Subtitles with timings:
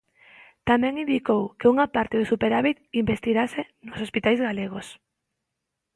[0.69, 4.87] Tamén indicou que "unha parte do superávit investirase nos hospitais galegos".